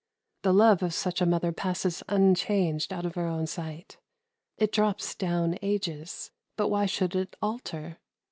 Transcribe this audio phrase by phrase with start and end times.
[0.41, 3.99] The love of such a mother passes unchanged out of her own sight.
[4.57, 7.99] It drops down ages, but why should it alter?